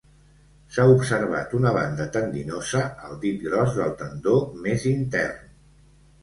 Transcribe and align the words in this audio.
S'ha 0.75 0.85
observat 0.93 1.53
una 1.57 1.73
banda 1.75 2.07
tendinosa 2.15 2.81
al 3.09 3.13
dit 3.27 3.45
gros 3.45 3.77
del 3.81 3.93
tendó 4.01 4.35
més 4.65 4.89
intern. 4.95 5.55